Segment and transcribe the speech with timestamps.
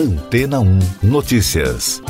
[0.00, 2.02] Antena 1 Notícias.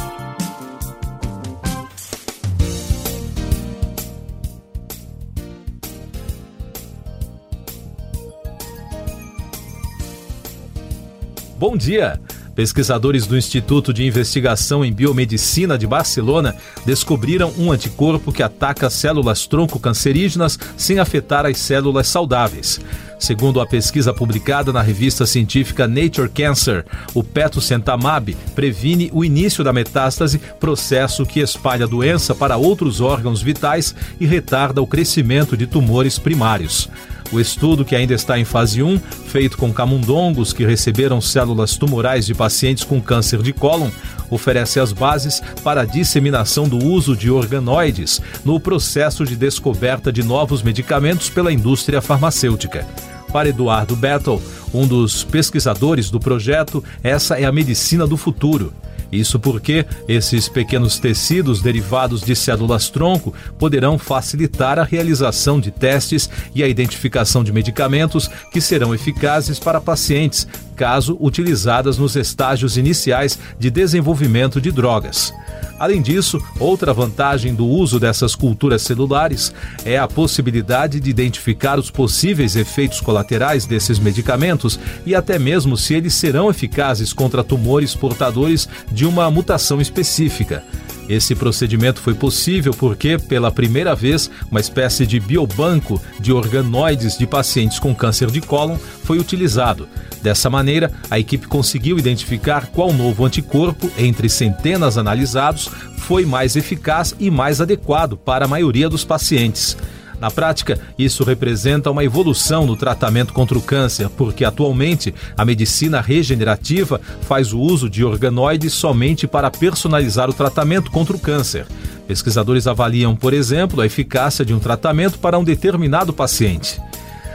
[11.58, 12.20] Bom dia!
[12.54, 16.54] Pesquisadores do Instituto de Investigação em Biomedicina de Barcelona
[16.86, 22.78] descobriram um anticorpo que ataca células tronco cancerígenas sem afetar as células saudáveis.
[23.20, 29.74] Segundo a pesquisa publicada na revista científica Nature Cancer, o petosentamab previne o início da
[29.74, 35.66] metástase, processo que espalha a doença para outros órgãos vitais e retarda o crescimento de
[35.66, 36.88] tumores primários.
[37.30, 42.24] O estudo, que ainda está em fase 1, feito com camundongos que receberam células tumorais
[42.24, 43.90] de pacientes com câncer de cólon,
[44.30, 50.22] oferece as bases para a disseminação do uso de organoides no processo de descoberta de
[50.22, 52.86] novos medicamentos pela indústria farmacêutica.
[53.32, 54.42] Para Eduardo Battle,
[54.74, 58.72] um dos pesquisadores do projeto, essa é a medicina do futuro.
[59.12, 66.62] Isso porque esses pequenos tecidos derivados de células-tronco poderão facilitar a realização de testes e
[66.62, 70.46] a identificação de medicamentos que serão eficazes para pacientes,
[70.80, 75.30] caso utilizadas nos estágios iniciais de desenvolvimento de drogas.
[75.78, 79.52] Além disso, outra vantagem do uso dessas culturas celulares
[79.84, 85.92] é a possibilidade de identificar os possíveis efeitos colaterais desses medicamentos e até mesmo se
[85.92, 90.64] eles serão eficazes contra tumores portadores de uma mutação específica.
[91.10, 97.26] Esse procedimento foi possível porque, pela primeira vez, uma espécie de biobanco de organoides de
[97.26, 99.88] pacientes com câncer de cólon foi utilizado.
[100.22, 107.12] Dessa maneira, a equipe conseguiu identificar qual novo anticorpo, entre centenas analisados, foi mais eficaz
[107.18, 109.76] e mais adequado para a maioria dos pacientes.
[110.20, 116.00] Na prática, isso representa uma evolução no tratamento contra o câncer, porque atualmente a medicina
[116.00, 121.66] regenerativa faz o uso de organoides somente para personalizar o tratamento contra o câncer.
[122.06, 126.80] Pesquisadores avaliam, por exemplo, a eficácia de um tratamento para um determinado paciente.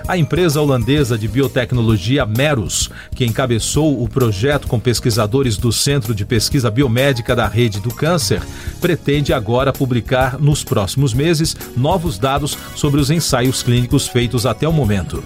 [0.07, 6.23] A empresa holandesa de biotecnologia Merus, que encabeçou o projeto com pesquisadores do Centro de
[6.23, 8.39] Pesquisa Biomédica da Rede do Câncer,
[8.79, 14.73] pretende agora publicar nos próximos meses novos dados sobre os ensaios clínicos feitos até o
[14.73, 15.23] momento.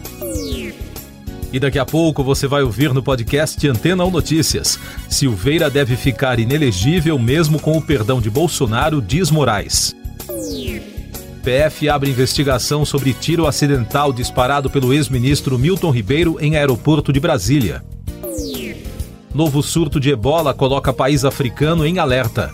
[1.51, 4.79] E daqui a pouco você vai ouvir no podcast Antena 1 Notícias.
[5.09, 9.94] Silveira deve ficar inelegível mesmo com o perdão de Bolsonaro, diz Moraes.
[11.39, 17.83] PF abre investigação sobre tiro acidental disparado pelo ex-ministro Milton Ribeiro em aeroporto de Brasília.
[19.33, 22.51] Novo surto de ebola coloca país africano em alerta.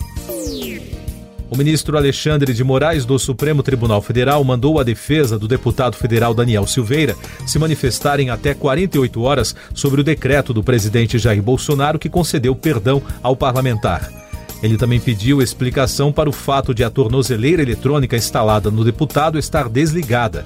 [1.50, 6.34] O ministro Alexandre de Moraes do Supremo Tribunal Federal mandou a defesa do deputado federal
[6.34, 12.00] Daniel Silveira se manifestar em até 48 horas sobre o decreto do presidente Jair Bolsonaro
[12.00, 14.25] que concedeu perdão ao parlamentar.
[14.64, 19.70] Ele também pediu explicação para o fato de a tornozeleira eletrônica instalada no deputado estar
[19.70, 20.46] desligada.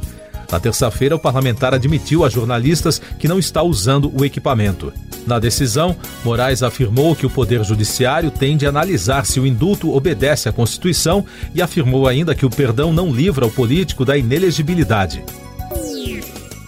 [0.51, 4.91] Na terça-feira, o parlamentar admitiu a jornalistas que não está usando o equipamento.
[5.27, 10.49] Na decisão, Moraes afirmou que o Poder Judiciário tem de analisar se o indulto obedece
[10.49, 15.23] à Constituição e afirmou ainda que o perdão não livra o político da inelegibilidade.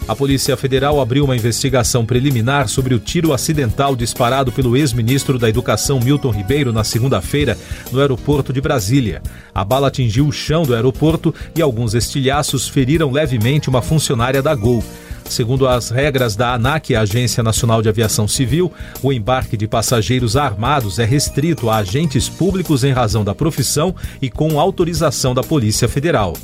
[0.08, 5.48] A Polícia Federal abriu uma investigação preliminar sobre o tiro acidental disparado pelo ex-ministro da
[5.48, 7.56] Educação Milton Ribeiro na segunda-feira
[7.92, 9.22] no aeroporto de Brasília.
[9.54, 14.54] A bala atingiu o chão do aeroporto e alguns estilhaços feriram levemente uma funcionária da
[14.56, 14.82] Gol.
[15.24, 20.36] Segundo as regras da ANAC, a Agência Nacional de Aviação Civil, o embarque de passageiros
[20.36, 25.88] armados é restrito a agentes públicos em razão da profissão e com autorização da Polícia
[25.88, 26.34] Federal.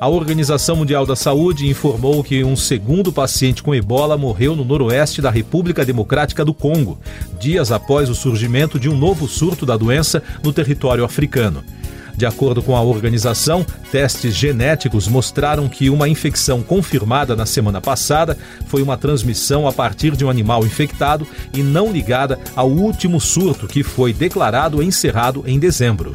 [0.00, 5.20] A Organização Mundial da Saúde informou que um segundo paciente com ebola morreu no noroeste
[5.20, 6.98] da República Democrática do Congo,
[7.38, 11.62] dias após o surgimento de um novo surto da doença no território africano.
[12.16, 18.38] De acordo com a organização, testes genéticos mostraram que uma infecção confirmada na semana passada
[18.68, 23.68] foi uma transmissão a partir de um animal infectado e não ligada ao último surto
[23.68, 26.14] que foi declarado encerrado em dezembro.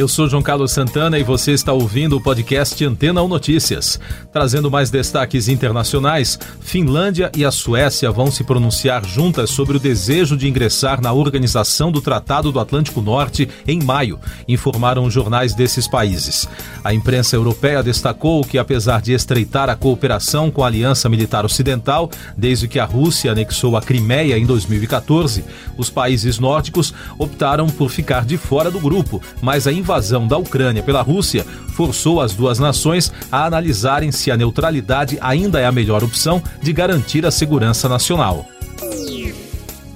[0.00, 4.00] Eu sou João Carlos Santana e você está ouvindo o podcast Antena 1 Notícias.
[4.32, 10.38] Trazendo mais destaques internacionais, Finlândia e a Suécia vão se pronunciar juntas sobre o desejo
[10.38, 14.18] de ingressar na Organização do Tratado do Atlântico Norte em maio,
[14.48, 16.48] informaram jornais desses países.
[16.82, 22.10] A imprensa europeia destacou que, apesar de estreitar a cooperação com a Aliança Militar Ocidental,
[22.34, 25.44] desde que a Rússia anexou a Crimeia em 2014,
[25.76, 30.38] os países nórdicos optaram por ficar de fora do grupo, mas a invasão invasão da
[30.38, 31.44] Ucrânia pela Rússia
[31.74, 36.72] forçou as duas nações a analisarem se a neutralidade ainda é a melhor opção de
[36.72, 38.46] garantir a segurança nacional.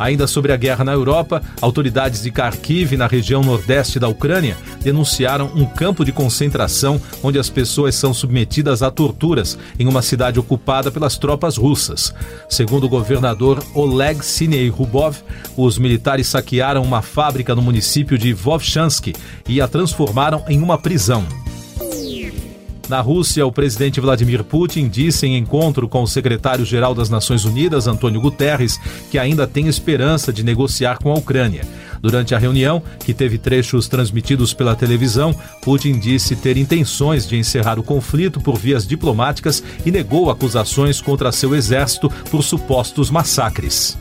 [0.04, 5.50] Ainda sobre a guerra na Europa, autoridades de Kharkiv, na região nordeste da Ucrânia, denunciaram
[5.54, 10.90] um campo de concentração onde as pessoas são submetidas a torturas em uma cidade ocupada
[10.90, 12.14] pelas tropas russas.
[12.50, 15.16] Segundo o governador Oleg Sinei Rubov,
[15.56, 19.14] os militares saquearam uma fábrica no município de Vovchansky
[19.48, 21.26] e a transformaram em uma prisão.
[22.88, 27.86] Na Rússia, o presidente Vladimir Putin disse em encontro com o secretário-geral das Nações Unidas,
[27.86, 28.78] Antônio Guterres,
[29.10, 31.62] que ainda tem esperança de negociar com a Ucrânia.
[32.02, 37.78] Durante a reunião, que teve trechos transmitidos pela televisão, Putin disse ter intenções de encerrar
[37.78, 43.96] o conflito por vias diplomáticas e negou acusações contra seu exército por supostos massacres.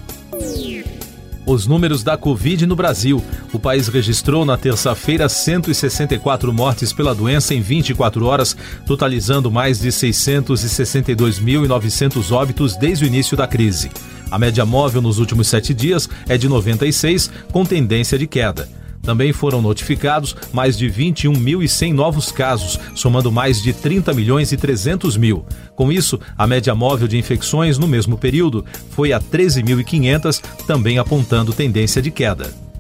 [1.46, 3.22] Os números da Covid no Brasil.
[3.52, 8.56] O país registrou na terça-feira 164 mortes pela doença em 24 horas,
[8.86, 13.92] totalizando mais de 662.900 óbitos desde o início da crise.
[14.32, 18.70] A média móvel nos últimos sete dias é de 96, com tendência de queda.
[19.04, 25.18] Também foram notificados mais de 21.100 novos casos, somando mais de 30 milhões e 300
[25.18, 25.46] mil.
[25.76, 31.52] Com isso, a média móvel de infecções no mesmo período foi a 13.500, também apontando
[31.52, 32.73] tendência de queda.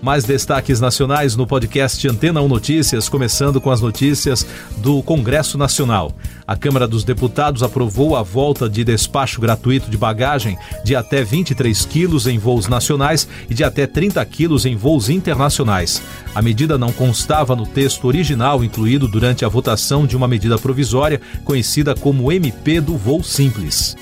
[0.00, 4.46] Mais destaques nacionais no podcast Antena 1 Notícias, começando com as notícias
[4.76, 6.12] do Congresso Nacional.
[6.46, 11.84] A Câmara dos Deputados aprovou a volta de despacho gratuito de bagagem de até 23
[11.86, 16.00] quilos em voos nacionais e de até 30 quilos em voos internacionais.
[16.32, 21.20] A medida não constava no texto original incluído durante a votação de uma medida provisória
[21.44, 23.96] conhecida como MP do Voo Simples.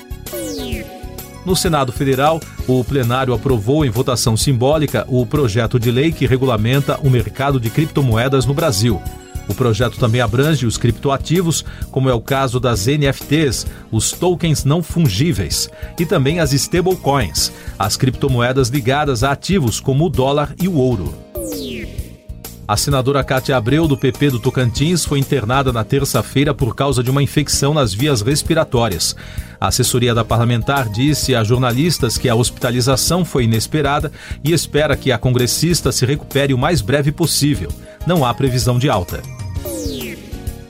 [1.47, 6.99] No Senado Federal, o plenário aprovou em votação simbólica o projeto de lei que regulamenta
[7.01, 9.01] o mercado de criptomoedas no Brasil.
[9.47, 14.83] O projeto também abrange os criptoativos, como é o caso das NFTs, os tokens não
[14.83, 20.75] fungíveis, e também as stablecoins, as criptomoedas ligadas a ativos como o dólar e o
[20.75, 21.26] ouro.
[22.67, 27.09] A senadora Cátia Abreu, do PP do Tocantins, foi internada na terça-feira por causa de
[27.09, 29.15] uma infecção nas vias respiratórias.
[29.57, 34.11] A assessoria da parlamentar disse a jornalistas que a hospitalização foi inesperada
[34.43, 37.71] e espera que a congressista se recupere o mais breve possível.
[38.05, 39.21] Não há previsão de alta.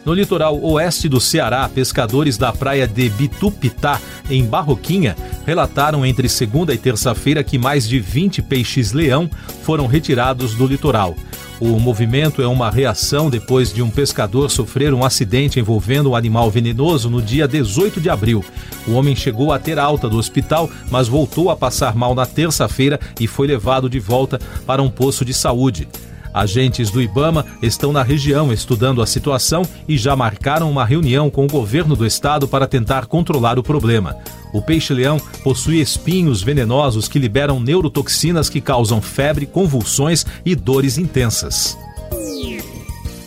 [0.05, 3.99] No litoral oeste do Ceará, pescadores da praia de Bitupitá,
[4.29, 5.17] em Barroquinha,
[5.47, 9.29] relataram entre segunda e terça-feira que mais de 20 peixes-leão
[9.63, 11.15] foram retirados do litoral.
[11.59, 16.51] O movimento é uma reação depois de um pescador sofrer um acidente envolvendo um animal
[16.51, 18.45] venenoso no dia 18 de abril.
[18.88, 23.00] O homem chegou a ter alta do hospital, mas voltou a passar mal na terça-feira
[23.19, 25.88] e foi levado de volta para um posto de saúde.
[26.33, 31.45] Agentes do Ibama estão na região estudando a situação e já marcaram uma reunião com
[31.45, 34.15] o governo do estado para tentar controlar o problema.
[34.53, 41.77] O peixe-leão possui espinhos venenosos que liberam neurotoxinas que causam febre, convulsões e dores intensas.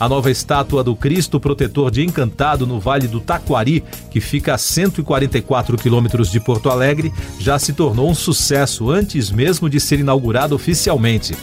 [0.01, 4.59] A nova estátua do Cristo Protetor de Encantado no Vale do Taquari, que fica a
[4.59, 10.55] 144 quilômetros de Porto Alegre, já se tornou um sucesso antes mesmo de ser inaugurado
[10.55, 11.37] oficialmente.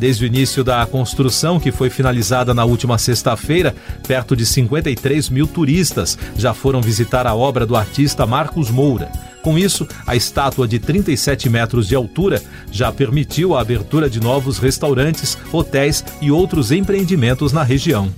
[0.00, 3.74] Desde o início da construção, que foi finalizada na última sexta-feira,
[4.08, 9.12] perto de 53 mil turistas já foram visitar a obra do artista Marcos Moura.
[9.42, 12.42] Com isso, a estátua de 37 metros de altura
[12.72, 18.10] já permitiu a abertura de novos restaurantes, hotéis e outros empreendimentos na região.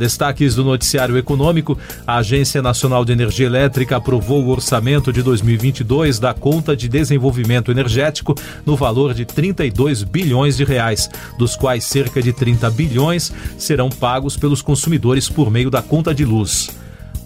[0.00, 6.18] Destaques do noticiário econômico: a Agência Nacional de Energia Elétrica aprovou o orçamento de 2022
[6.18, 12.22] da Conta de Desenvolvimento Energético no valor de 32 bilhões de reais, dos quais cerca
[12.22, 16.79] de 30 bilhões serão pagos pelos consumidores por meio da conta de luz.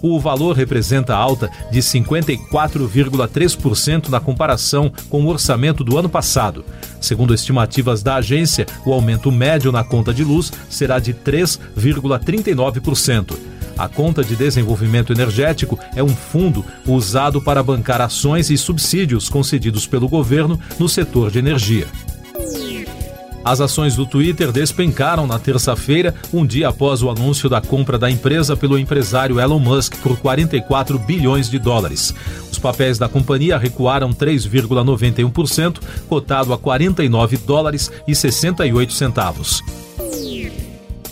[0.07, 6.63] O valor representa alta de 54,3% na comparação com o orçamento do ano passado.
[7.01, 13.35] Segundo estimativas da agência, o aumento médio na conta de luz será de 3,39%.
[13.75, 19.87] A conta de desenvolvimento energético é um fundo usado para bancar ações e subsídios concedidos
[19.87, 21.87] pelo governo no setor de energia.
[23.45, 28.09] As ações do Twitter despencaram na terça-feira, um dia após o anúncio da compra da
[28.09, 32.11] empresa pelo empresário Elon Musk por 44 bilhões de dólares.
[32.51, 39.61] Os papéis da companhia recuaram 3,91%, cotado a 49 dólares e 68 centavos.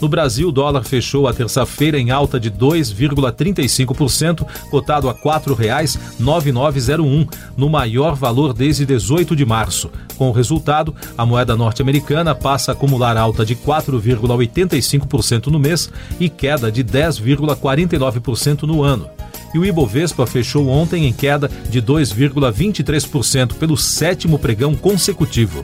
[0.04, 7.30] No Brasil, o dólar fechou a terça-feira em alta de 2,35%, cotado a R$ 4,9901,
[7.56, 9.90] no maior valor desde 18 de março.
[10.18, 16.28] Com o resultado, a moeda norte-americana passa a acumular alta de 4,85% no mês e
[16.28, 19.10] queda de 10,49% no ano
[19.54, 25.64] e o Ibovespa fechou ontem em queda de 2,23% pelo sétimo pregão consecutivo.